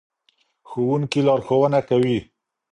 [0.69, 2.17] ښوونکي لارښوونه کوي.